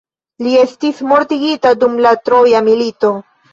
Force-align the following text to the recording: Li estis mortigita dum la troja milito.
Li 0.45 0.53
estis 0.61 1.01
mortigita 1.11 1.75
dum 1.85 2.01
la 2.07 2.17
troja 2.25 2.65
milito. 2.73 3.15